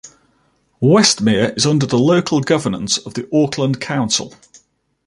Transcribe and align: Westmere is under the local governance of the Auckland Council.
Westmere 0.81 1.53
is 1.55 1.67
under 1.67 1.85
the 1.85 1.99
local 1.99 2.39
governance 2.41 2.97
of 2.97 3.13
the 3.13 3.29
Auckland 3.31 3.79
Council. 3.79 4.33